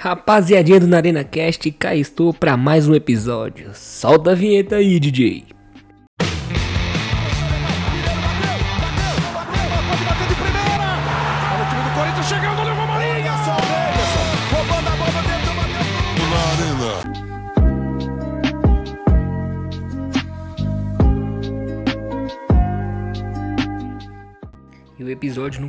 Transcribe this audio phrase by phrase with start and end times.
[0.00, 3.72] Rapaziadinha do Narena Cast, cá estou para mais um episódio.
[3.74, 5.57] Solta a vinheta aí, DJ.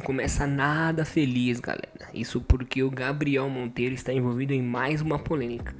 [0.09, 2.09] Começa nada feliz, galera.
[2.15, 5.75] Isso porque o Gabriel Monteiro está envolvido em mais uma polêmica.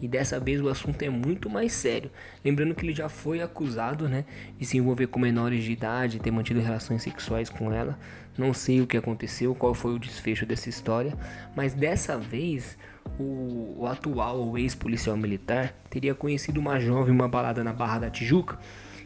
[0.00, 2.10] E dessa vez o assunto é muito mais sério.
[2.42, 4.24] Lembrando que ele já foi acusado, né,
[4.58, 7.98] de se envolver com menores de idade, ter mantido relações sexuais com ela.
[8.38, 11.14] Não sei o que aconteceu, qual foi o desfecho dessa história,
[11.54, 12.78] mas dessa vez
[13.18, 18.58] o, o atual ex-policial militar teria conhecido uma jovem uma balada na Barra da Tijuca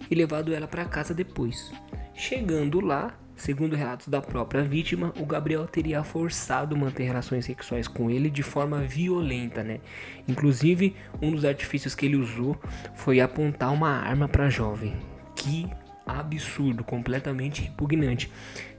[0.09, 1.73] e levado ela para casa depois.
[2.15, 8.11] Chegando lá, Segundo relatos da própria vítima, o Gabriel teria forçado manter relações sexuais com
[8.11, 9.79] ele de forma violenta, né?
[10.27, 12.61] Inclusive, um dos artifícios que ele usou
[12.97, 14.97] foi apontar uma arma para a jovem.
[15.37, 15.71] Que
[16.05, 18.29] absurdo, completamente repugnante.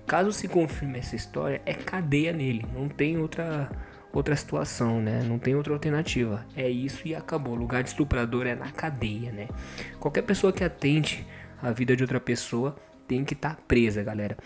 [0.06, 3.72] Caso se confirme essa história, é cadeia nele, não tem outra
[4.12, 5.24] outra situação, né?
[5.24, 6.46] Não tem outra alternativa.
[6.58, 7.54] É isso e acabou.
[7.54, 9.48] O lugar de estuprador é na cadeia, né?
[10.00, 11.26] Qualquer pessoa que atente
[11.62, 12.76] a vida de outra pessoa
[13.10, 14.38] tem que estar tá presa, galera.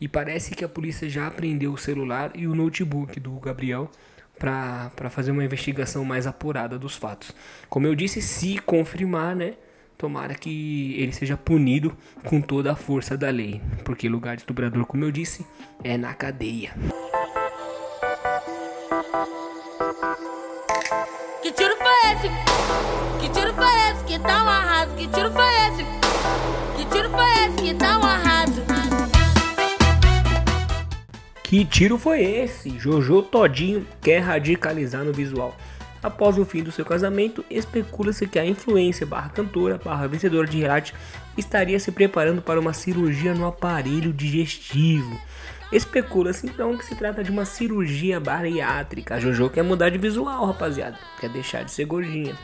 [0.00, 3.88] E parece que a polícia já apreendeu o celular e o notebook do Gabriel
[4.36, 7.32] para fazer uma investigação mais apurada dos fatos.
[7.68, 9.54] Como eu disse, se confirmar, né?
[9.96, 11.94] Tomara que ele seja punido
[12.24, 13.60] com toda a força da lei.
[13.84, 15.46] Porque lugar de estuprador, como eu disse,
[15.84, 16.72] é na cadeia.
[21.42, 23.09] Que tiro foi esse?
[23.20, 24.04] Que tiro foi esse?
[24.04, 24.94] Que tá um arraso?
[24.94, 26.00] Que tiro foi esse?
[26.90, 28.62] tiro foi esse que tá um arraso?
[31.44, 32.78] Que tiro foi esse?
[32.78, 35.56] Jojo Todinho quer radicalizar no visual.
[36.02, 40.58] Após o fim do seu casamento, especula-se que a influência barra cantora barra vencedora de
[40.58, 40.94] reality
[41.36, 45.20] estaria se preparando para uma cirurgia no aparelho digestivo.
[45.70, 49.16] Especula-se então que se trata de uma cirurgia bariátrica.
[49.16, 50.98] A Jojo quer mudar de visual, rapaziada.
[51.20, 52.34] Quer deixar de ser gordinha.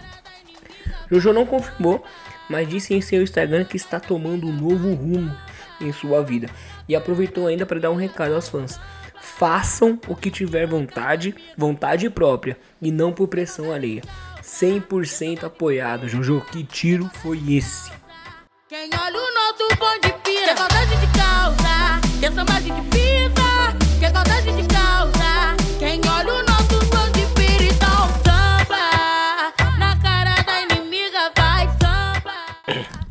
[1.10, 2.04] Jojo não confirmou,
[2.48, 5.34] mas disse em seu Instagram que está tomando um novo rumo
[5.80, 6.48] em sua vida
[6.88, 8.80] e aproveitou ainda para dar um recado aos fãs.
[9.20, 14.02] Façam o que tiver vontade, vontade própria e não por pressão alheia.
[14.42, 16.40] 100% apoiado, Jojo.
[16.52, 17.90] Que tiro foi esse?
[18.68, 24.10] Quem olha o nosso bonde pira, que saudade de causa, que samba de pisa, que
[24.10, 24.75] saudade de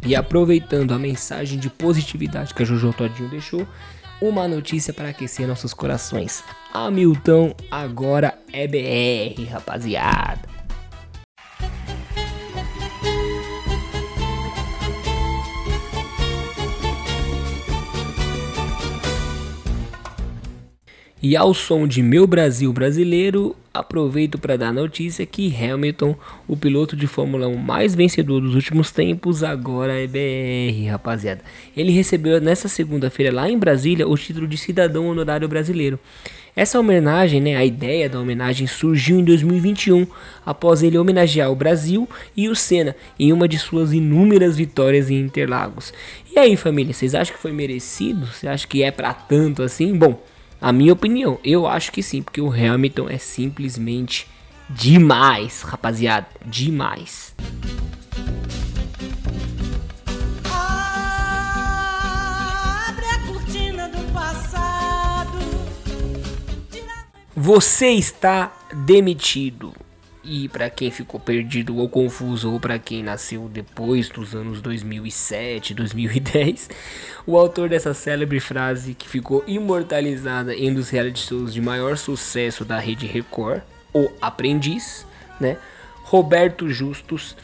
[0.06, 3.68] E aproveitando a mensagem de positividade que a Jojo Todinho deixou,
[4.22, 6.44] uma notícia para aquecer nossos corações.
[6.74, 10.55] Hamilton agora é BR, rapaziada.
[21.28, 26.16] E ao som de Meu Brasil Brasileiro, aproveito para dar notícia que Hamilton,
[26.48, 31.42] o piloto de Fórmula 1 mais vencedor dos últimos tempos, agora é BR, rapaziada.
[31.76, 36.00] Ele recebeu nessa segunda-feira lá em Brasília o título de cidadão honorário brasileiro.
[36.56, 40.06] Essa homenagem, né, a ideia da homenagem surgiu em 2021,
[40.46, 45.22] após ele homenagear o Brasil e o Senna em uma de suas inúmeras vitórias em
[45.22, 45.92] Interlagos.
[46.32, 48.28] E aí, família, vocês acham que foi merecido?
[48.28, 49.92] Você acha que é para tanto assim?
[49.98, 50.22] Bom,
[50.62, 54.28] a minha opinião, eu acho que sim, porque o Hamilton é simplesmente
[54.70, 57.36] demais, rapaziada, demais.
[67.36, 69.74] Você está demitido.
[70.28, 75.76] E para quem ficou perdido ou confuso, ou para quem nasceu depois dos anos 2007,
[75.76, 76.68] 2010,
[77.28, 81.96] o autor dessa célebre frase que ficou imortalizada em um dos reality shows de maior
[81.96, 83.62] sucesso da rede Record,
[83.94, 85.06] O Aprendiz,
[85.40, 85.58] né?
[86.04, 87.36] Roberto Justus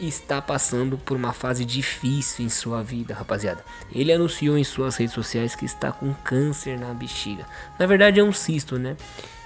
[0.00, 3.64] está passando por uma fase difícil em sua vida, rapaziada.
[3.92, 7.44] Ele anunciou em suas redes sociais que está com câncer na bexiga.
[7.78, 8.96] Na verdade é um cisto, né?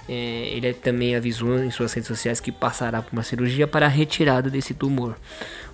[0.07, 3.89] É, ele também avisou em suas redes sociais que passará por uma cirurgia para a
[3.89, 5.15] retirada desse tumor.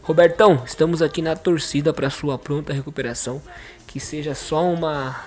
[0.02, 3.42] Robertão, estamos aqui na torcida para sua pronta recuperação.
[3.88, 5.26] Que seja só uma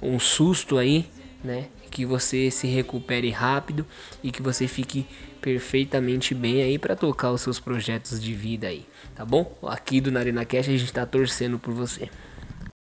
[0.00, 1.08] um susto aí,
[1.42, 1.66] né?
[1.90, 3.84] Que você se recupere rápido
[4.22, 5.06] e que você fique
[5.40, 9.56] perfeitamente bem aí para tocar os seus projetos de vida aí, tá bom?
[9.66, 12.08] Aqui do Narina Cash a gente tá torcendo por você.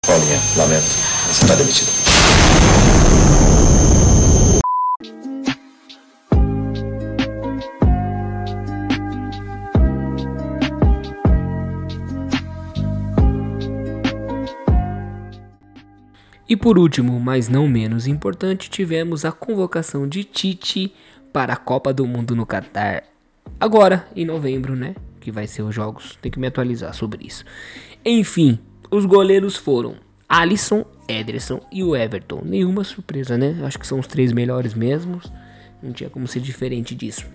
[0.07, 0.87] Paulinha, lamento,
[1.29, 2.02] você tá demitido.
[16.63, 20.95] Por último, mas não menos importante, tivemos a convocação de Tite
[21.33, 23.03] para a Copa do Mundo no Catar.
[23.59, 24.95] Agora, em novembro, né?
[25.19, 26.17] Que vai ser os jogos.
[26.23, 27.45] Tem que me atualizar sobre isso.
[28.05, 28.61] Enfim,
[28.93, 29.97] os goleiros foram
[30.29, 32.43] Alisson, Ederson e o Everton.
[32.45, 33.59] Nenhuma surpresa, né?
[33.65, 35.33] Acho que são os três melhores mesmos.
[35.83, 37.27] Não tinha como ser diferente disso.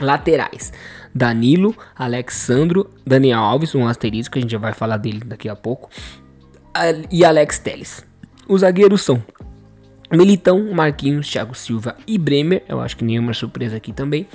[0.00, 0.72] Laterais:
[1.14, 5.54] Danilo, Alexandro, Daniel Alves, um asterisco que a gente já vai falar dele daqui a
[5.54, 5.90] pouco,
[7.10, 8.05] e Alex Teles.
[8.48, 9.22] Os zagueiros são
[10.10, 12.62] Militão, Marquinhos, Thiago Silva e Bremer.
[12.68, 14.26] Eu acho que nenhuma surpresa aqui também.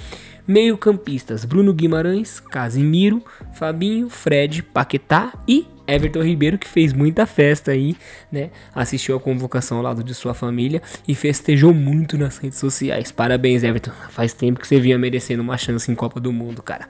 [0.46, 3.24] Meio-campistas: Bruno Guimarães, Casimiro,
[3.54, 7.96] Fabinho, Fred, Paquetá e Everton Ribeiro, que fez muita festa aí,
[8.32, 8.50] né?
[8.76, 13.12] Assistiu a convocação ao lado de sua família e festejou muito nas redes sociais.
[13.12, 13.92] Parabéns, Everton.
[14.10, 16.90] Faz tempo que você vinha merecendo uma chance em Copa do Mundo, cara.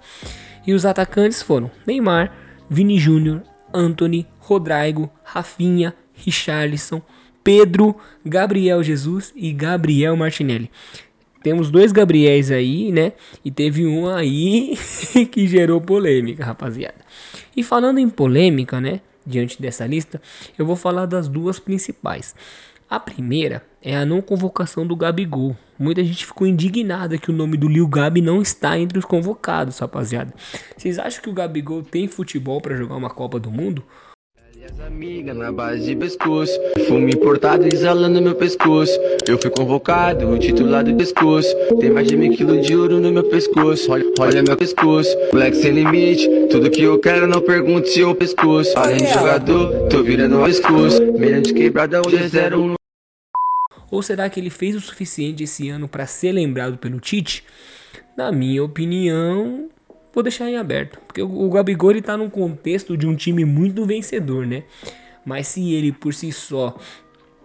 [0.65, 2.31] E os atacantes foram Neymar,
[2.69, 3.41] Vini Júnior,
[3.73, 7.01] Anthony, Rodrigo, Rafinha, Richarlison,
[7.43, 7.95] Pedro,
[8.25, 10.69] Gabriel Jesus e Gabriel Martinelli.
[11.43, 13.13] Temos dois Gabriéis aí, né?
[13.43, 14.77] E teve um aí
[15.31, 16.99] que gerou polêmica, rapaziada.
[17.55, 19.01] E falando em polêmica, né?
[19.25, 20.21] Diante dessa lista,
[20.57, 22.35] eu vou falar das duas principais.
[22.89, 25.55] A primeira é a não convocação do Gabigol.
[25.79, 29.79] Muita gente ficou indignada que o nome do Lil Gabi não está entre os convocados,
[29.79, 30.33] rapaziada.
[30.75, 33.83] Vocês acham que o Gabigol tem futebol para jogar uma Copa do Mundo?
[34.61, 36.53] E as amigas na base de pescoço.
[36.87, 38.93] Fumo importado exalando meu pescoço.
[39.27, 41.51] Eu fui convocado, titulado pescoço.
[41.79, 43.91] Tem mais de mil quilos de ouro no meu pescoço.
[43.91, 46.29] Olha, olha meu pescoço, moleque sem limite.
[46.51, 48.77] Tudo que eu quero não pergunte se eu pescoço.
[48.77, 51.01] Além de jogador, tô virando o pescoço.
[51.13, 52.75] Melhor de quebrada, hoje é zero
[53.89, 57.43] Ou será que ele fez o suficiente esse ano para ser lembrado pelo Tite?
[58.15, 59.71] Na minha opinião,
[60.13, 60.99] vou deixar em aberto.
[61.07, 64.63] Porque o, Gabigol está num contexto de um time muito vencedor, né?
[65.25, 66.75] Mas se ele por si só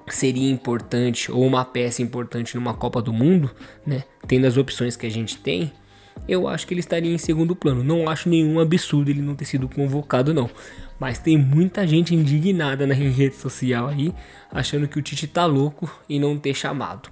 [0.09, 3.51] seria importante ou uma peça importante numa Copa do Mundo,
[3.87, 4.05] né?
[4.27, 5.73] Tendo as opções que a gente tem,
[6.29, 7.85] eu acho que ele estaria em segundo plano.
[7.85, 10.51] Não acho nenhum absurdo ele não ter sido convocado, não.
[10.99, 14.13] Mas tem muita gente indignada na rede social aí,
[14.51, 17.11] achando que o Tite tá louco e não ter chamado.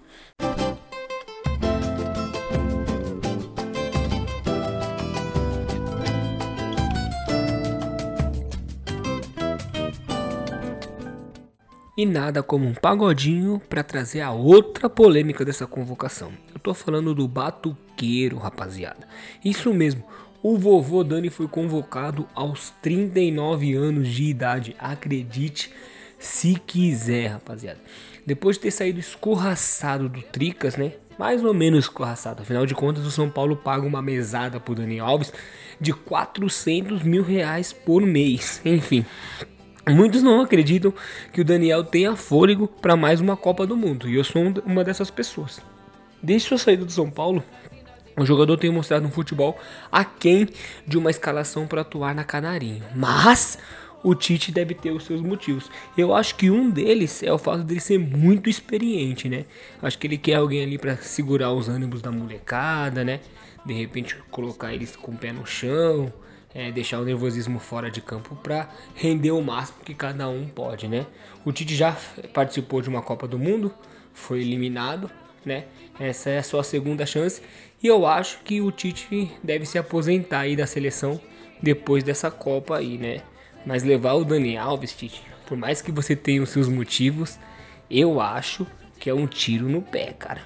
[11.96, 16.32] E nada como um pagodinho para trazer a outra polêmica dessa convocação.
[16.52, 19.06] Eu tô falando do batuqueiro, rapaziada.
[19.44, 20.02] Isso mesmo,
[20.43, 24.75] o vovô Dani foi convocado aos 39 anos de idade.
[24.76, 25.73] Acredite
[26.19, 27.79] se quiser, rapaziada.
[28.26, 30.94] Depois de ter saído escorraçado do Tricas, né?
[31.17, 32.43] Mais ou menos escorraçado.
[32.43, 35.32] Afinal de contas, o São Paulo paga uma mesada pro Dani Alves
[35.81, 38.61] de 400 mil reais por mês.
[38.64, 39.06] Enfim,
[39.86, 40.94] Muitos não acreditam
[41.31, 44.82] que o Daniel tenha fôlego para mais uma Copa do Mundo, e eu sou uma
[44.82, 45.60] dessas pessoas.
[46.22, 47.44] Desde sua saída do São Paulo,
[48.16, 49.58] o jogador tem mostrado um futebol
[49.92, 50.48] aquém
[50.86, 52.82] de uma escalação para atuar na Canarinho.
[52.96, 53.58] Mas
[54.02, 55.70] o Tite deve ter os seus motivos.
[55.99, 59.44] Eu acho que um deles é o fato dele ser muito experiente, né?
[59.82, 63.20] Acho que ele quer alguém ali para segurar os ânimos da molecada, né?
[63.66, 66.11] De repente colocar eles com o pé no chão,
[66.54, 70.87] é, deixar o nervosismo fora de campo para render o máximo que cada um pode,
[70.87, 71.06] né?
[71.44, 71.96] O Tite já
[72.32, 73.75] participou de uma Copa do Mundo,
[74.12, 75.11] foi eliminado,
[75.44, 75.64] né?
[75.99, 77.42] Essa é a sua segunda chance
[77.82, 81.20] e eu acho que o Tite deve se aposentar aí da seleção
[81.61, 83.20] depois dessa Copa aí, né?
[83.66, 87.38] Mas levar o Dani Alves, Tite, por mais que você tenha os seus motivos,
[87.90, 88.66] eu acho
[88.99, 90.42] que é um tiro no pé, cara.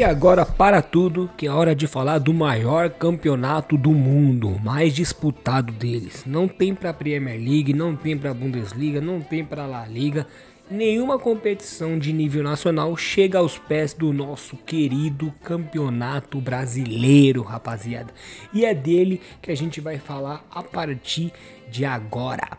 [0.00, 4.94] E agora para tudo, que é hora de falar do maior campeonato do mundo, mais
[4.94, 6.24] disputado deles.
[6.24, 10.26] Não tem para Premier League, não tem para Bundesliga, não tem para La Liga.
[10.70, 18.14] Nenhuma competição de nível nacional chega aos pés do nosso querido campeonato brasileiro, rapaziada.
[18.54, 21.30] E é dele que a gente vai falar a partir
[21.70, 22.56] de agora.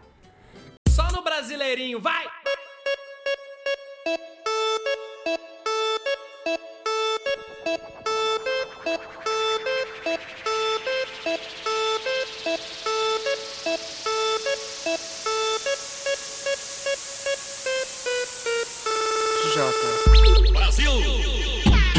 [0.88, 2.41] Só no Brasileirinho, vai!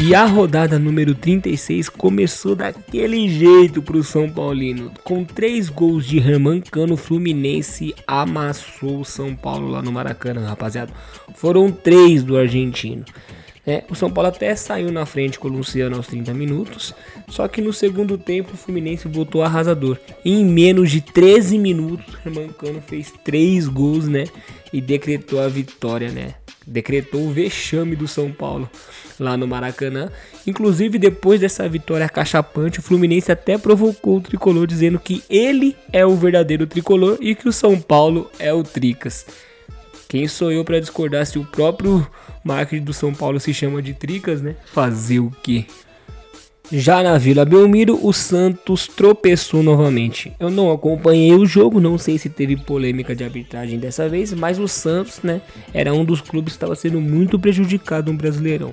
[0.05, 4.91] E a rodada número 36 começou daquele jeito para o São Paulino.
[5.01, 10.91] Com três gols de Herman Cano, Fluminense amassou o São Paulo lá no Maracanã, rapaziada.
[11.35, 13.05] Foram três do argentino.
[13.65, 16.93] É, o São Paulo até saiu na frente com o Luciano aos 30 minutos,
[17.29, 19.97] só que no segundo tempo o Fluminense voltou arrasador.
[20.25, 24.25] Em menos de 13 minutos, o Hermancano fez 3 gols, né?
[24.73, 26.35] E decretou a vitória, né?
[26.67, 28.69] Decretou o vexame do São Paulo
[29.19, 30.11] lá no Maracanã.
[30.45, 36.05] Inclusive, depois dessa vitória cachapante, o Fluminense até provocou o tricolor, dizendo que ele é
[36.05, 39.25] o verdadeiro tricolor e que o São Paulo é o Tricas.
[40.13, 42.07] Quem sou eu para discordar se o próprio
[42.43, 44.55] marketing do São Paulo se chama de Tricas, né?
[44.71, 45.65] Fazer o quê?
[46.71, 50.31] Já na Vila Belmiro, o Santos tropeçou novamente.
[50.39, 54.59] Eu não acompanhei o jogo, não sei se teve polêmica de arbitragem dessa vez, mas
[54.59, 55.41] o Santos, né,
[55.73, 58.71] era um dos clubes que estava sendo muito prejudicado no Brasileirão.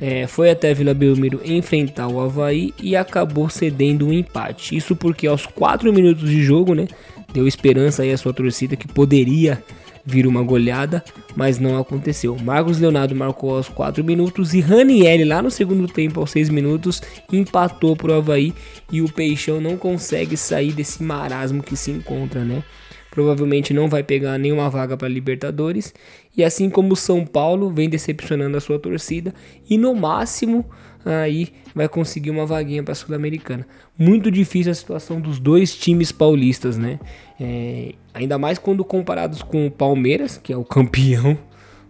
[0.00, 4.76] É, foi até Vila Belmiro enfrentar o Havaí e acabou cedendo um empate.
[4.76, 6.86] Isso porque aos 4 minutos de jogo, né,
[7.32, 9.60] deu esperança aí à sua torcida que poderia
[10.04, 11.02] vir uma goleada,
[11.34, 12.36] mas não aconteceu.
[12.36, 17.02] Marcos Leonardo marcou aos 4 minutos e Raniel lá no segundo tempo aos 6 minutos
[17.32, 18.52] empatou para o Havaí
[18.92, 22.62] e o Peixão não consegue sair desse marasmo que se encontra, né?
[23.10, 25.94] Provavelmente não vai pegar nenhuma vaga para Libertadores
[26.36, 29.32] e assim como o São Paulo vem decepcionando a sua torcida
[29.70, 30.64] e no máximo
[31.04, 33.66] aí vai conseguir uma vaguinha para a Sul-Americana.
[33.96, 36.98] Muito difícil a situação dos dois times paulistas, né?
[37.38, 41.36] É, ainda mais quando comparados com o Palmeiras, que é o campeão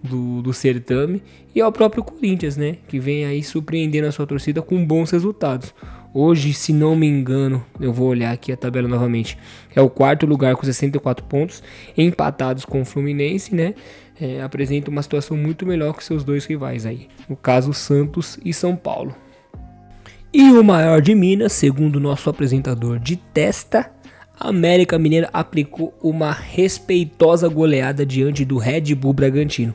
[0.03, 1.23] do, do certame,
[1.55, 2.79] e ao próprio Corinthians, né?
[2.89, 5.75] Que vem aí surpreendendo a sua torcida com bons resultados.
[6.13, 9.37] Hoje, se não me engano, eu vou olhar aqui a tabela novamente.
[9.75, 11.63] É o quarto lugar com 64 pontos,
[11.97, 13.75] empatados com o Fluminense, né?
[14.21, 17.09] É, apresenta uma situação muito melhor que seus dois rivais aí.
[17.29, 19.15] No caso, Santos e São Paulo.
[20.33, 23.91] E o maior de Minas, segundo nosso apresentador de testa,
[24.39, 29.75] América Mineira aplicou uma respeitosa goleada diante do Red Bull Bragantino.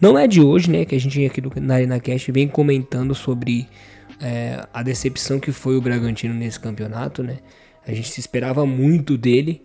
[0.00, 3.68] Não é de hoje, né, que a gente aqui na Arena Cast vem comentando sobre
[4.20, 7.38] é, a decepção que foi o Bragantino nesse campeonato, né?
[7.86, 9.62] A gente se esperava muito dele,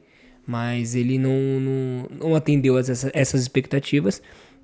[0.47, 4.21] mas ele não, não, não atendeu essa, essas expectativas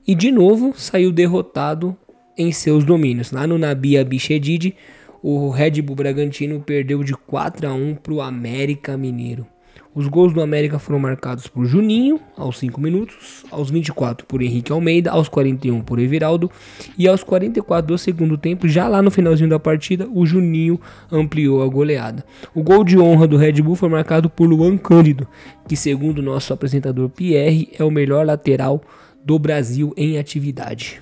[0.08, 1.96] e de novo saiu derrotado
[2.38, 3.32] em seus domínios.
[3.32, 4.76] Lá no Nabi Abichedid,
[5.22, 9.46] o Red Bull Bragantino perdeu de 4 a 1 para o América Mineiro.
[9.94, 14.72] Os gols do América foram marcados por Juninho, aos 5 minutos, aos 24 por Henrique
[14.72, 16.50] Almeida, aos 41 por Everaldo
[16.98, 20.80] e aos 44 do segundo tempo, já lá no finalzinho da partida, o Juninho
[21.12, 22.24] ampliou a goleada.
[22.56, 25.28] O gol de honra do Red Bull foi marcado por Luan Cândido,
[25.68, 28.82] que segundo nosso apresentador Pierre é o melhor lateral
[29.26, 31.02] do Brasil em atividade.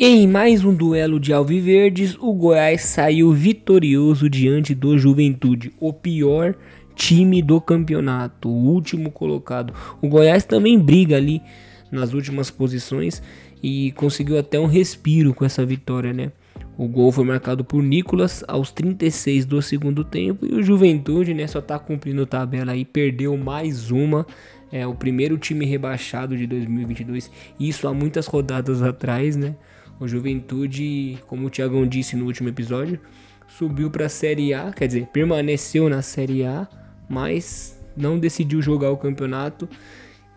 [0.00, 6.54] Em mais um duelo de alviverdes, o Goiás saiu vitorioso diante do Juventude, o pior
[6.98, 9.72] time do campeonato, o último colocado.
[10.02, 11.40] O Goiás também briga ali
[11.92, 13.22] nas últimas posições
[13.62, 16.32] e conseguiu até um respiro com essa vitória, né?
[16.76, 21.46] O gol foi marcado por Nicolas aos 36 do segundo tempo e o Juventude, né,
[21.46, 24.26] só tá cumprindo tabela aí, perdeu mais uma.
[24.70, 29.56] É o primeiro time rebaixado de 2022, isso há muitas rodadas atrás, né?
[29.98, 33.00] O Juventude, como o Thiagão disse no último episódio,
[33.48, 36.68] subiu para a Série A, quer dizer, permaneceu na Série A
[37.08, 39.68] mas não decidiu jogar o campeonato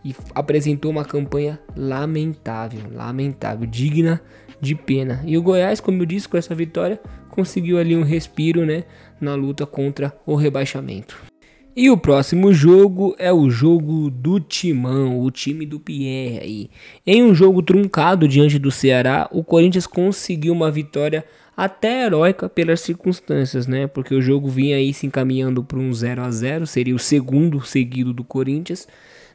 [0.03, 4.21] e apresentou uma campanha lamentável, lamentável, digna
[4.59, 5.21] de pena.
[5.25, 6.99] E o Goiás, como eu disse, com essa vitória,
[7.29, 8.83] conseguiu ali um respiro, né,
[9.19, 11.31] na luta contra o rebaixamento.
[11.73, 16.69] E o próximo jogo é o jogo do Timão, o time do Pierre aí.
[17.07, 21.23] Em um jogo truncado diante do Ceará, o Corinthians conseguiu uma vitória
[21.55, 23.87] até heróica pelas circunstâncias, né?
[23.87, 27.61] Porque o jogo vinha aí se encaminhando para um 0 a 0 seria o segundo
[27.61, 28.87] seguido do Corinthians,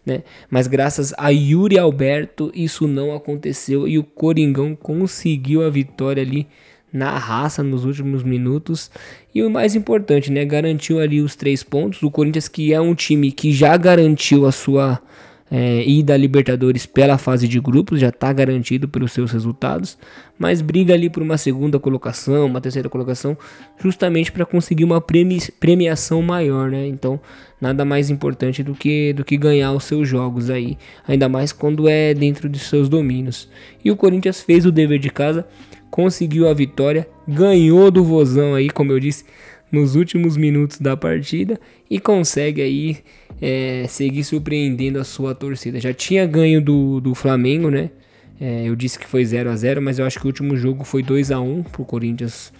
[0.04, 0.22] né?
[0.50, 6.46] Mas graças a Yuri Alberto isso não aconteceu e o Coringão conseguiu a vitória ali
[6.92, 8.90] na raça nos últimos minutos.
[9.34, 10.44] E o mais importante, né?
[10.44, 12.02] Garantiu ali os três pontos.
[12.02, 15.00] O Corinthians, que é um time que já garantiu a sua
[15.50, 19.96] é, ida à Libertadores pela fase de grupos, já está garantido pelos seus resultados,
[20.38, 23.36] mas briga ali por uma segunda colocação, uma terceira colocação,
[23.78, 26.86] justamente para conseguir uma premiação maior, né?
[26.86, 27.20] Então,
[27.60, 30.76] nada mais importante do que, do que ganhar os seus jogos aí,
[31.06, 33.48] ainda mais quando é dentro de seus domínios.
[33.84, 35.46] E o Corinthians fez o dever de casa,
[35.90, 39.24] conseguiu a vitória, ganhou do Vozão aí, como eu disse,
[39.70, 42.98] nos últimos minutos da partida e consegue aí
[43.40, 45.80] é, seguir surpreendendo a sua torcida.
[45.80, 47.90] Já tinha ganho do, do Flamengo, né?
[48.40, 50.84] É, eu disse que foi 0 a 0 mas eu acho que o último jogo
[50.84, 52.52] foi 2 a 1 pro Corinthians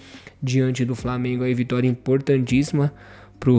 [0.43, 1.45] diante do Flamengo.
[1.45, 2.93] Aí vitória importantíssima
[3.39, 3.53] para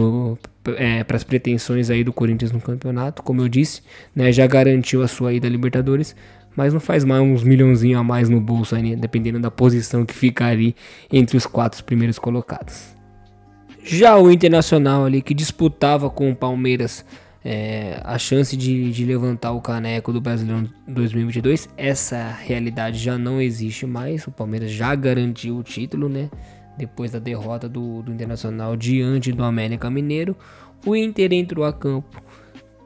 [0.77, 3.23] é, as pretensões aí do Corinthians no campeonato.
[3.23, 3.81] Como eu disse,
[4.15, 6.15] né, já garantiu a sua ida à Libertadores,
[6.55, 8.95] mas não faz mais uns milhãozinho a mais no bolso aí, né?
[8.95, 10.75] dependendo da posição que ficar ali
[11.11, 12.96] entre os quatro primeiros colocados.
[13.89, 17.05] Já o Internacional ali que disputava com o Palmeiras
[17.43, 23.41] é, a chance de, de, levantar o caneco do Brasileirão 2022, essa realidade já não
[23.41, 24.27] existe mais.
[24.27, 26.29] O Palmeiras já garantiu o título, né?
[26.77, 30.35] Depois da derrota do, do Internacional diante do América Mineiro,
[30.85, 32.21] o Inter entrou a campo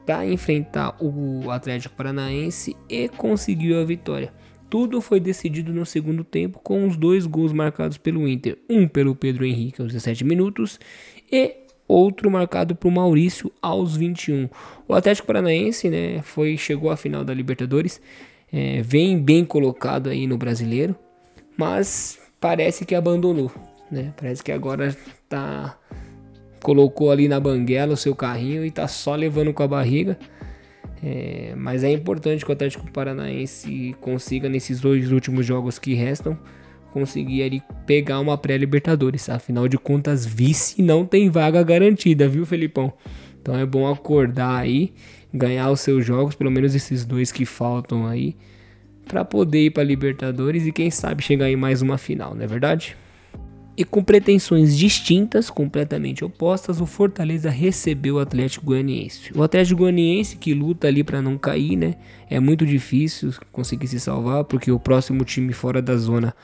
[0.06, 4.32] para enfrentar o Atlético Paranaense e conseguiu a vitória.
[4.72, 9.14] Tudo foi decidido no segundo tempo com os dois gols marcados pelo Inter, um pelo
[9.14, 10.80] Pedro Henrique aos 17 minutos
[11.30, 14.48] e outro marcado por Maurício aos 21.
[14.88, 18.00] O Atlético Paranaense, né, foi chegou à final da Libertadores,
[18.50, 20.96] é, vem bem colocado aí no Brasileiro,
[21.54, 23.52] mas parece que abandonou,
[23.90, 24.14] né?
[24.16, 24.96] Parece que agora
[25.28, 25.78] tá
[26.62, 30.18] colocou ali na banguela o seu carrinho e tá só levando com a barriga.
[31.02, 36.38] É, mas é importante que o Atlético Paranaense consiga nesses dois últimos jogos que restam
[36.92, 39.28] conseguir ali pegar uma pré-Libertadores.
[39.28, 42.92] Afinal de contas, vice não tem vaga garantida, viu, Felipão?
[43.40, 44.92] Então é bom acordar aí,
[45.34, 48.36] ganhar os seus jogos, pelo menos esses dois que faltam aí,
[49.08, 52.46] para poder ir para Libertadores e quem sabe chegar em mais uma final, não é
[52.46, 52.96] verdade?
[53.74, 59.32] E com pretensões distintas, completamente opostas, o Fortaleza recebeu o Atlético Goianiense.
[59.34, 61.94] O Atlético Goianiense que luta ali para não cair, né?
[62.28, 66.34] É muito difícil conseguir se salvar, porque o próximo time fora da zona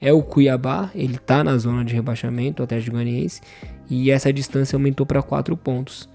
[0.00, 3.40] é o Cuiabá, ele está na zona de rebaixamento, o Atlético Goianiense,
[3.90, 6.08] e essa distância aumentou para 4 pontos.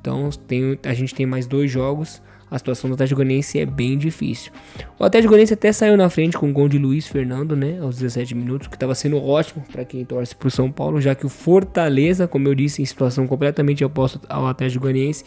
[0.00, 3.98] Então tem, a gente tem mais dois jogos a situação do Atlético Goianiense é bem
[3.98, 4.52] difícil.
[4.98, 7.96] O Atlético Goianiense até saiu na frente com o gol de Luiz Fernando, né, aos
[7.96, 11.26] 17 minutos, que estava sendo ótimo para quem torce para o São Paulo, já que
[11.26, 15.24] o Fortaleza, como eu disse, em situação completamente oposta ao Atlético Goianiense,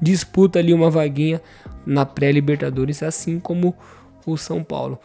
[0.00, 1.42] disputa ali uma vaguinha
[1.84, 3.74] na pré-Libertadores, assim como
[4.26, 4.98] o São Paulo.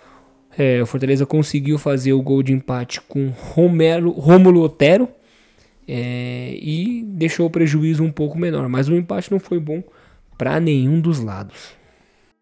[0.57, 5.07] É, o Fortaleza conseguiu fazer o gol de empate com Romero, Romulo Otero
[5.87, 9.83] é, e deixou o prejuízo um pouco menor, mas o empate não foi bom
[10.37, 11.75] para nenhum dos lados.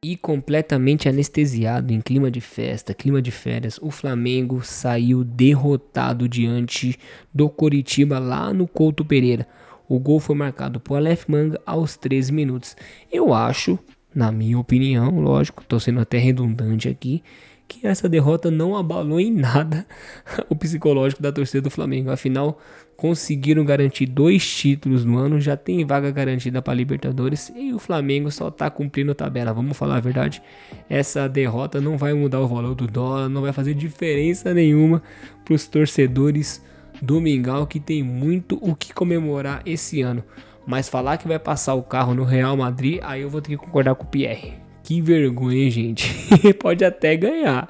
[0.03, 6.99] E completamente anestesiado em clima de festa, clima de férias, o Flamengo saiu derrotado diante
[7.33, 9.47] do Coritiba lá no Couto Pereira.
[9.87, 12.75] O gol foi marcado por Aleph Manga aos 13 minutos.
[13.11, 13.79] Eu acho,
[14.13, 17.23] na minha opinião, lógico, estou sendo até redundante aqui,
[17.67, 19.85] que essa derrota não abalou em nada
[20.49, 22.11] o psicológico da torcida do Flamengo.
[22.11, 22.59] Afinal,
[22.95, 28.31] conseguiram garantir dois títulos no ano, já tem vaga garantida para Libertadores e o Flamengo
[28.31, 29.53] só está cumprindo a tabela.
[29.53, 30.41] Vamos falar a verdade,
[30.89, 35.01] essa derrota não vai mudar o valor do dólar, não vai fazer diferença nenhuma
[35.43, 36.63] para os torcedores
[37.01, 40.23] do Mingau que tem muito o que comemorar esse ano.
[40.65, 43.57] Mas falar que vai passar o carro no Real Madrid, aí eu vou ter que
[43.57, 44.64] concordar com o Pierre.
[44.85, 46.13] Que vergonha, gente.
[46.61, 47.67] Pode até ganhar,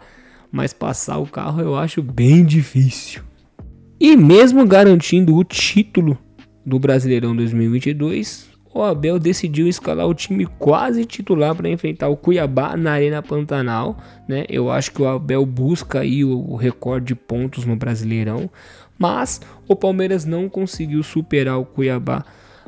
[0.51, 3.21] mas passar o carro eu acho bem difícil.
[3.97, 6.17] E mesmo garantindo o título
[6.65, 12.75] do Brasileirão 2022, o Abel decidiu escalar o time quase titular para enfrentar o Cuiabá
[12.75, 13.97] na Arena Pantanal,
[14.28, 14.43] né?
[14.49, 18.49] Eu acho que o Abel busca aí o recorde de pontos no Brasileirão,
[18.99, 22.25] mas o Palmeiras não conseguiu superar o Cuiabá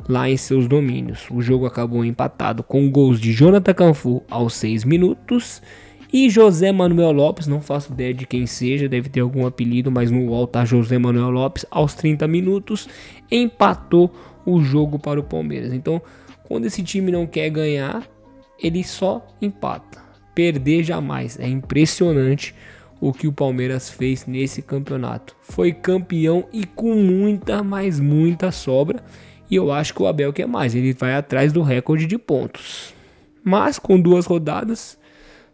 [0.08, 1.28] lá em seus domínios.
[1.30, 5.60] O jogo acabou empatado com gols de Jonathan Canfu aos 6 minutos
[6.10, 10.10] e José Manuel Lopes, não faço ideia de quem seja, deve ter algum apelido, mas
[10.10, 12.88] no UOL tá José Manuel Lopes aos 30 minutos
[13.30, 14.10] empatou
[14.46, 15.74] o jogo para o Palmeiras.
[15.74, 16.00] Então,
[16.44, 18.08] quando esse time não quer ganhar,
[18.58, 20.02] ele só empata.
[20.34, 21.38] Perder jamais.
[21.38, 22.54] É impressionante
[23.00, 25.36] o que o Palmeiras fez nesse campeonato.
[25.42, 29.02] Foi campeão e com muita, mas muita sobra.
[29.50, 32.94] E eu acho que o Abel quer mais, ele vai atrás do recorde de pontos.
[33.42, 34.98] Mas com duas rodadas,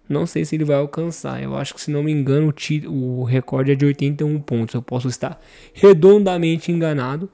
[0.09, 1.42] não sei se ele vai alcançar.
[1.42, 2.52] Eu acho que, se não me engano,
[2.87, 4.74] o, o recorde é de 81 pontos.
[4.74, 5.40] Eu posso estar
[5.72, 7.30] redondamente enganado,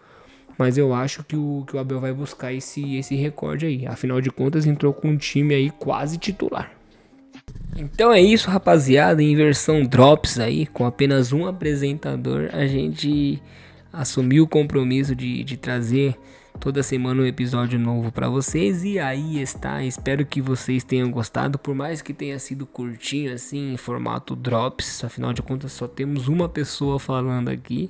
[0.59, 3.87] mas eu acho que o, que o Abel vai buscar esse, esse recorde aí.
[3.87, 6.71] Afinal de contas, entrou com um time aí quase titular.
[7.77, 9.23] Então é isso, rapaziada.
[9.23, 13.41] Em versão Drops aí, com apenas um apresentador, a gente
[13.93, 16.17] assumiu o compromisso de, de trazer
[16.61, 19.83] toda semana um episódio novo para vocês e aí está.
[19.83, 25.03] Espero que vocês tenham gostado, por mais que tenha sido curtinho assim, em formato drops,
[25.03, 27.89] afinal de contas só temos uma pessoa falando aqui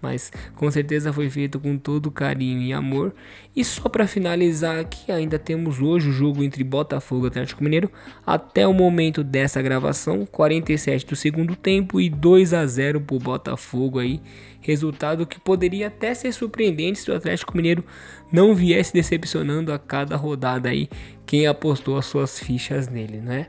[0.00, 3.12] mas com certeza foi feito com todo carinho e amor.
[3.54, 7.90] E só para finalizar aqui, ainda temos hoje o jogo entre Botafogo e Atlético Mineiro.
[8.24, 13.18] Até o momento dessa gravação, 47 do segundo tempo e 2 a 0 para o
[13.18, 14.20] Botafogo aí.
[14.68, 17.82] Resultado que poderia até ser surpreendente se o Atlético Mineiro
[18.30, 20.90] não viesse decepcionando a cada rodada aí
[21.24, 23.46] quem apostou as suas fichas nele, né?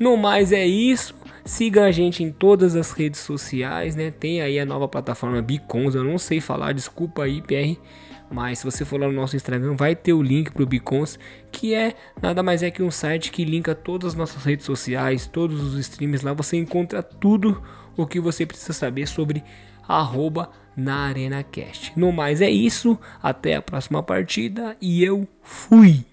[0.00, 1.14] No mais é isso.
[1.44, 4.10] Siga a gente em todas as redes sociais, né?
[4.10, 7.78] Tem aí a nova plataforma Bicons, eu não sei falar, desculpa aí, PR.
[8.30, 11.18] Mas se você for lá no nosso Instagram, vai ter o link pro Bicons,
[11.50, 15.26] que é nada mais é que um site que linka todas as nossas redes sociais,
[15.26, 17.62] todos os streams lá, você encontra tudo
[17.94, 19.44] o que você precisa saber sobre
[19.86, 21.92] arroba na ArenaCast.
[21.98, 26.04] No mais é isso, até a próxima partida e eu fui!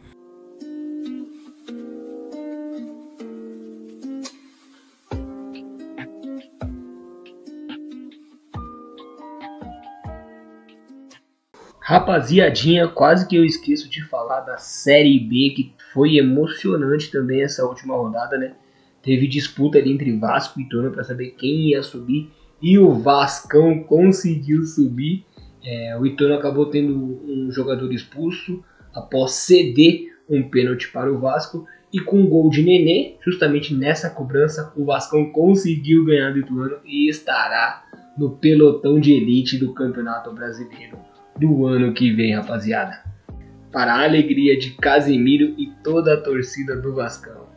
[11.89, 17.65] Rapaziadinha, quase que eu esqueço de falar da Série B, que foi emocionante também essa
[17.65, 18.53] última rodada, né?
[19.01, 23.83] Teve disputa ali entre Vasco e Tona para saber quem ia subir e o Vascão
[23.83, 25.25] conseguiu subir.
[25.63, 31.65] É, o Itono acabou tendo um jogador expulso após ceder um pênalti para o Vasco
[31.91, 36.77] e com um gol de Nenê, justamente nessa cobrança, o Vascão conseguiu ganhar do Ituano
[36.85, 37.83] e estará
[38.17, 40.97] no pelotão de elite do Campeonato Brasileiro
[41.39, 43.03] do ano que vem, rapaziada.
[43.71, 47.47] Para a alegria de Casemiro e toda a torcida do Vascão.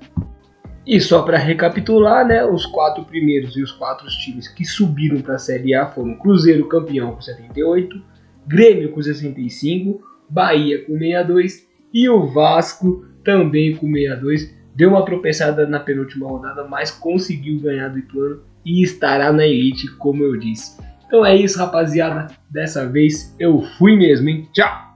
[0.86, 5.36] E só para recapitular, né, os quatro primeiros e os quatro times que subiram para
[5.36, 8.02] a Série A foram Cruzeiro campeão com 78,
[8.46, 14.52] Grêmio com 65, Bahia com 62 e o Vasco também com 62.
[14.74, 19.88] Deu uma tropeçada na penúltima rodada, mas conseguiu ganhar do Ituano e estará na elite,
[19.96, 20.80] como eu disse.
[21.06, 22.28] Então é isso, rapaziada.
[22.50, 24.48] Dessa vez eu fui mesmo, hein?
[24.52, 24.91] Tchau!